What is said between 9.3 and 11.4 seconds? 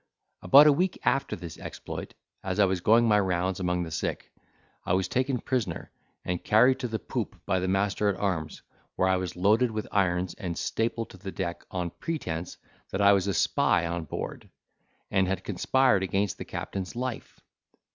loaded with irons, and stapled to the